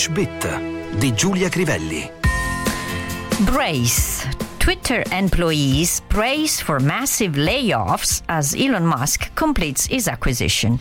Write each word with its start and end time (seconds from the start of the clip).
English 0.00 0.16
Bit 0.16 0.96
di 0.98 1.12
Giulia 1.12 1.50
Crivelli. 1.50 2.10
Brace. 3.40 4.26
Twitter 4.58 5.02
employees 5.12 6.00
brace 6.08 6.58
for 6.58 6.80
massive 6.80 7.32
layoffs 7.36 8.22
as 8.26 8.54
Elon 8.54 8.86
Musk 8.86 9.30
completes 9.34 9.86
his 9.86 10.08
acquisition. 10.08 10.78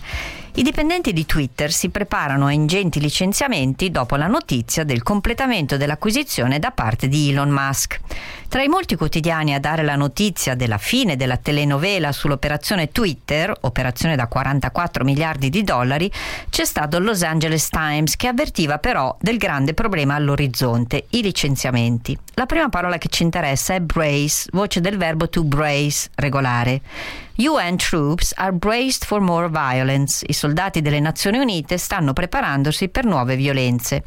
I 0.59 0.61
dipendenti 0.61 1.13
di 1.13 1.25
Twitter 1.25 1.71
si 1.71 1.87
preparano 1.87 2.47
a 2.47 2.51
ingenti 2.51 2.99
licenziamenti 2.99 3.91
dopo 3.91 4.17
la 4.17 4.27
notizia 4.27 4.83
del 4.83 5.03
completamento 5.03 5.77
dell'acquisizione 5.77 6.59
da 6.59 6.71
parte 6.71 7.07
di 7.07 7.29
Elon 7.29 7.47
Musk. 7.47 7.97
Tra 8.49 8.61
i 8.61 8.67
molti 8.67 8.97
quotidiani 8.97 9.53
a 9.53 9.59
dare 9.61 9.83
la 9.83 9.95
notizia 9.95 10.55
della 10.55 10.77
fine 10.77 11.15
della 11.15 11.37
telenovela 11.37 12.11
sull'operazione 12.11 12.91
Twitter, 12.91 13.55
operazione 13.61 14.17
da 14.17 14.27
44 14.27 15.05
miliardi 15.05 15.49
di 15.49 15.63
dollari, 15.63 16.11
c'è 16.49 16.65
stato 16.65 16.97
il 16.97 17.05
Los 17.05 17.21
Angeles 17.21 17.69
Times 17.69 18.17
che 18.17 18.27
avvertiva 18.27 18.79
però 18.79 19.15
del 19.21 19.37
grande 19.37 19.73
problema 19.73 20.15
all'orizzonte, 20.15 21.05
i 21.11 21.21
licenziamenti. 21.21 22.17
La 22.33 22.45
prima 22.45 22.67
parola 22.67 22.97
che 22.97 23.07
ci 23.07 23.23
interessa 23.23 23.75
è 23.75 23.79
brace, 23.79 24.49
voce 24.51 24.81
del 24.81 24.97
verbo 24.97 25.29
to 25.29 25.45
brace, 25.45 26.09
regolare. 26.15 26.81
UN 27.39 27.77
troops 27.77 28.33
are 28.35 28.51
braced 28.51 29.05
for 29.05 29.21
more 29.21 29.47
violence. 29.47 30.25
I 30.27 30.33
soldati 30.33 30.81
delle 30.81 30.99
Nazioni 30.99 31.37
Unite 31.37 31.77
stanno 31.77 32.11
preparandosi 32.11 32.89
per 32.89 33.05
nuove 33.05 33.37
violenze. 33.37 34.03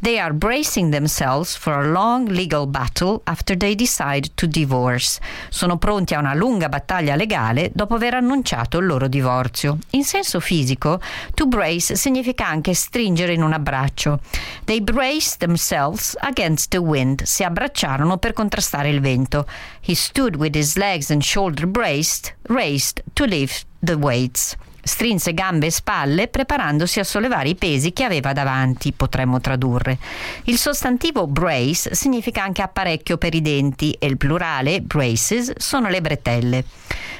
They 0.00 0.16
are 0.16 0.32
bracing 0.32 0.92
themselves 0.92 1.56
for 1.56 1.72
a 1.72 1.84
long 1.84 2.28
legal 2.28 2.68
battle 2.68 3.22
after 3.24 3.56
they 3.56 3.74
decide 3.74 4.28
to 4.34 4.46
divorce. 4.46 5.18
Sono 5.48 5.76
pronti 5.76 6.14
a 6.14 6.20
una 6.20 6.34
lunga 6.34 6.68
battaglia 6.68 7.16
legale 7.16 7.72
dopo 7.74 7.96
aver 7.96 8.14
annunciato 8.14 8.78
il 8.78 8.86
loro 8.86 9.08
divorzio. 9.08 9.78
In 9.90 10.04
senso 10.04 10.38
fisico, 10.38 11.00
to 11.34 11.46
brace 11.46 11.96
significa 11.96 12.46
anche 12.46 12.74
stringere 12.74 13.32
in 13.32 13.42
un 13.42 13.54
abbraccio. 13.54 14.20
They 14.68 14.82
braced 14.82 15.38
themselves 15.38 16.14
against 16.20 16.72
the 16.72 16.76
wind. 16.76 17.22
Si 17.22 17.42
abbracciarono 17.42 18.18
per 18.18 18.34
contrastare 18.34 18.90
il 18.90 19.00
vento. 19.00 19.46
He 19.80 19.94
stood 19.94 20.36
with 20.36 20.54
his 20.54 20.76
legs 20.76 21.08
and 21.08 21.22
shoulder 21.22 21.66
braced, 21.66 22.34
raised 22.48 23.02
to 23.14 23.24
lift 23.24 23.64
the 23.82 23.94
weights 23.94 24.54
strinse 24.88 25.34
gambe 25.34 25.66
e 25.66 25.70
spalle 25.70 26.28
preparandosi 26.28 26.98
a 26.98 27.04
sollevare 27.04 27.50
i 27.50 27.54
pesi 27.54 27.92
che 27.92 28.04
aveva 28.04 28.32
davanti, 28.32 28.92
potremmo 28.92 29.38
tradurre. 29.40 29.98
Il 30.44 30.56
sostantivo 30.56 31.26
brace 31.26 31.94
significa 31.94 32.42
anche 32.42 32.62
apparecchio 32.62 33.18
per 33.18 33.34
i 33.34 33.42
denti 33.42 33.92
e 33.92 34.06
il 34.06 34.16
plurale, 34.16 34.80
braces, 34.80 35.52
sono 35.58 35.88
le 35.88 36.00
bretelle. 36.00 36.64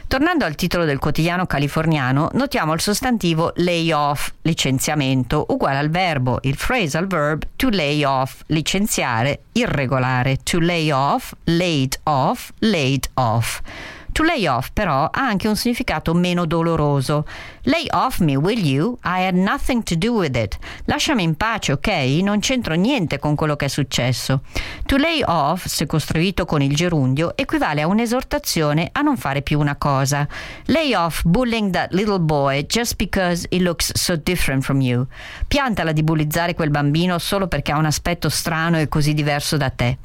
Tornando 0.08 0.46
al 0.46 0.54
titolo 0.54 0.86
del 0.86 0.98
quotidiano 0.98 1.44
californiano, 1.44 2.30
notiamo 2.32 2.72
il 2.72 2.80
sostantivo 2.80 3.52
lay 3.56 3.92
off, 3.92 4.32
licenziamento, 4.40 5.44
uguale 5.50 5.76
al 5.76 5.90
verbo, 5.90 6.38
il 6.44 6.56
phrasal 6.56 7.06
verb 7.06 7.42
to 7.56 7.68
lay 7.68 8.02
off, 8.04 8.40
licenziare, 8.46 9.40
irregolare, 9.52 10.38
to 10.42 10.60
lay 10.60 10.90
off, 10.90 11.34
laid 11.44 11.98
off, 12.04 12.52
laid 12.60 13.06
off. 13.14 13.60
To 14.18 14.24
lay 14.24 14.48
off 14.48 14.70
però 14.72 15.04
ha 15.04 15.10
anche 15.12 15.46
un 15.46 15.54
significato 15.54 16.12
meno 16.12 16.44
doloroso. 16.44 17.24
Lay 17.62 17.86
off 17.90 18.18
me, 18.18 18.34
will 18.34 18.58
you? 18.58 18.98
I 19.04 19.24
had 19.24 19.36
nothing 19.36 19.84
to 19.84 19.94
do 19.94 20.12
with 20.12 20.34
it. 20.34 20.58
Lasciami 20.86 21.22
in 21.22 21.36
pace, 21.36 21.70
ok? 21.70 21.86
Non 22.20 22.40
c'entro 22.40 22.74
niente 22.74 23.20
con 23.20 23.36
quello 23.36 23.54
che 23.54 23.66
è 23.66 23.68
successo. 23.68 24.40
To 24.86 24.96
lay 24.96 25.22
off, 25.24 25.66
se 25.66 25.86
costruito 25.86 26.46
con 26.46 26.62
il 26.62 26.74
gerundio, 26.74 27.36
equivale 27.36 27.82
a 27.82 27.86
un'esortazione 27.86 28.88
a 28.90 29.02
non 29.02 29.16
fare 29.16 29.42
più 29.42 29.60
una 29.60 29.76
cosa. 29.76 30.26
Lay 30.64 30.94
off 30.94 31.22
bullying 31.22 31.70
that 31.70 31.92
little 31.92 32.18
boy 32.18 32.66
just 32.66 32.96
because 32.96 33.46
he 33.52 33.60
looks 33.60 33.92
so 33.94 34.16
different 34.16 34.64
from 34.64 34.80
you. 34.80 35.06
Piantala 35.46 35.92
di 35.92 36.02
bullizzare 36.02 36.56
quel 36.56 36.70
bambino 36.70 37.20
solo 37.20 37.46
perché 37.46 37.70
ha 37.70 37.78
un 37.78 37.86
aspetto 37.86 38.28
strano 38.28 38.80
e 38.80 38.88
così 38.88 39.14
diverso 39.14 39.56
da 39.56 39.70
te. 39.70 39.98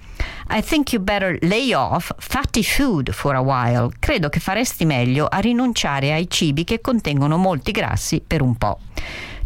I 0.50 0.61
think 0.61 0.94
you 0.94 1.01
better 1.01 1.38
lay 1.41 1.74
off 1.74 2.12
fatty 2.19 2.62
food 2.62 3.12
for 3.12 3.34
a 3.34 3.41
while. 3.41 3.91
Credo 4.03 4.28
che 4.28 4.41
faresti 4.41 4.84
meglio 4.84 5.28
a 5.28 5.38
rinunciare 5.38 6.12
ai 6.12 6.30
cibi 6.30 6.66
che 6.66 6.81
contengono 6.81 7.38
molti 7.38 7.72
grassi 7.72 8.22
per 8.22 8.41
un 8.41 8.58
po'. 8.58 8.80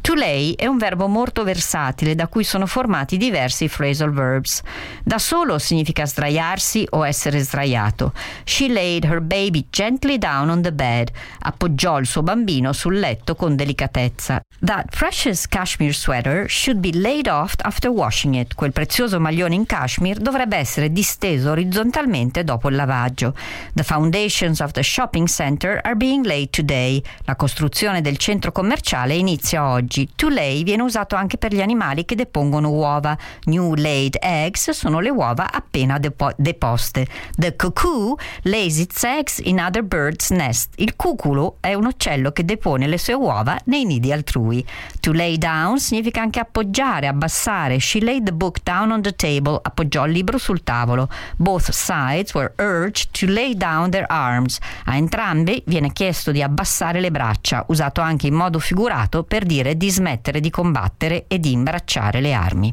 To 0.07 0.13
lay 0.13 0.53
è 0.53 0.65
un 0.67 0.77
verbo 0.77 1.09
molto 1.09 1.43
versatile 1.43 2.15
da 2.15 2.29
cui 2.29 2.45
sono 2.45 2.65
formati 2.65 3.17
diversi 3.17 3.67
phrasal 3.67 4.13
verbs. 4.13 4.61
Da 5.03 5.19
solo 5.19 5.59
significa 5.59 6.05
sdraiarsi 6.05 6.87
o 6.91 7.05
essere 7.05 7.39
sdraiato. 7.39 8.13
She 8.45 8.69
laid 8.69 9.03
her 9.03 9.19
baby 9.19 9.65
gently 9.69 10.17
down 10.17 10.49
on 10.49 10.61
the 10.61 10.71
bed. 10.71 11.11
Appoggiò 11.39 11.99
il 11.99 12.05
suo 12.05 12.23
bambino 12.23 12.71
sul 12.71 12.97
letto 12.97 13.35
con 13.35 13.57
delicatezza. 13.57 14.39
That 14.63 14.95
precious 14.95 15.45
cashmere 15.45 15.91
sweater 15.91 16.49
should 16.49 16.79
be 16.79 16.97
laid 16.97 17.27
off 17.27 17.55
after 17.57 17.91
washing 17.91 18.35
it. 18.35 18.55
Quel 18.55 18.71
prezioso 18.71 19.19
maglione 19.19 19.55
in 19.55 19.65
cashmere 19.65 20.21
dovrebbe 20.21 20.55
essere 20.55 20.89
disteso 20.89 21.51
orizzontalmente 21.51 22.45
dopo 22.45 22.69
il 22.69 22.75
lavaggio. 22.75 23.35
The 23.73 23.83
foundations 23.83 24.61
of 24.61 24.71
the 24.71 24.83
shopping 24.83 25.27
center 25.27 25.81
are 25.83 25.97
being 25.97 26.23
laid 26.23 26.51
today. 26.51 27.03
La 27.25 27.35
costruzione 27.35 27.99
del 27.99 28.15
centro 28.15 28.53
commerciale 28.53 29.13
inizia 29.13 29.67
oggi 29.67 29.95
oggi. 29.97 30.09
To 30.15 30.29
lay 30.29 30.63
viene 30.63 30.83
usato 30.83 31.15
anche 31.15 31.37
per 31.37 31.53
gli 31.53 31.61
animali 31.61 32.05
che 32.05 32.15
depongono 32.15 32.69
uova. 32.69 33.17
New 33.45 33.73
laid 33.73 34.17
eggs 34.19 34.71
sono 34.71 34.99
le 34.99 35.09
uova 35.09 35.51
appena 35.51 35.97
depo- 35.97 36.33
deposte. 36.35 37.07
The 37.35 37.55
cuckoo 37.55 38.17
lays 38.43 38.77
its 38.77 39.03
eggs 39.03 39.39
in 39.43 39.59
other 39.59 39.83
birds' 39.83 40.29
nest. 40.29 40.73
Il 40.75 40.95
cuculo 40.95 41.57
è 41.59 41.73
un 41.73 41.85
uccello 41.85 42.31
che 42.31 42.45
depone 42.45 42.87
le 42.87 42.97
sue 42.97 43.13
uova 43.13 43.57
nei 43.65 43.85
nidi 43.85 44.11
altrui. 44.11 44.65
To 44.99 45.11
lay 45.11 45.37
down 45.37 45.79
significa 45.79 46.21
anche 46.21 46.39
appoggiare, 46.39 47.07
abbassare. 47.07 47.79
She 47.79 48.01
laid 48.01 48.25
the 48.25 48.33
book 48.33 48.59
down 48.63 48.91
on 48.91 49.01
the 49.01 49.15
table. 49.15 49.59
Appoggiò 49.61 50.05
il 50.05 50.11
libro 50.11 50.37
sul 50.37 50.63
tavolo. 50.63 51.09
Both 51.37 51.71
sides 51.71 52.33
were 52.33 52.53
urged 52.57 53.11
to 53.11 53.27
lay 53.27 53.55
down 53.55 53.89
their 53.89 54.05
arms. 54.07 54.59
A 54.85 54.95
entrambi 54.95 55.63
viene 55.65 55.93
chiesto 55.93 56.31
di 56.31 56.41
abbassare 56.41 56.99
le 56.99 57.11
braccia, 57.11 57.63
usato 57.67 58.01
anche 58.01 58.27
in 58.27 58.33
modo 58.33 58.59
figurato 58.59 59.23
per 59.23 59.45
dire 59.45 59.75
di 59.77 59.86
smettere 59.89 60.39
di 60.39 60.49
combattere 60.49 61.25
e 61.27 61.39
di 61.39 61.51
imbracciare 61.51 62.21
le 62.21 62.33
armi. 62.33 62.71